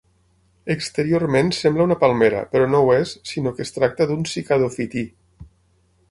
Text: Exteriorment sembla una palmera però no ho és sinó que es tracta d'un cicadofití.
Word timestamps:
Exteriorment 0.75 1.51
sembla 1.57 1.85
una 1.89 1.97
palmera 2.03 2.39
però 2.55 2.69
no 2.71 2.79
ho 2.85 2.89
és 2.99 3.11
sinó 3.33 3.53
que 3.59 3.65
es 3.69 3.75
tracta 3.75 4.07
d'un 4.13 4.25
cicadofití. 4.31 5.05